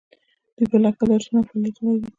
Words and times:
دوی 0.55 0.65
به 0.71 0.77
لا 0.83 0.89
ښه 0.97 1.03
درسونه 1.09 1.37
او 1.39 1.47
فعالیتونه 1.49 1.89
ولري. 1.91 2.09